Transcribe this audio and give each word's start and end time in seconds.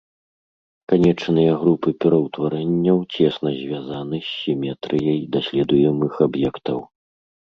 Канечныя 0.93 1.51
групы 1.63 1.89
пераўтварэнняў 2.05 2.97
цесна 3.17 3.49
звязаны 3.59 4.17
з 4.29 4.31
сіметрыяй 4.39 5.19
даследуемых 5.35 6.13
аб'ектаў. 6.27 6.79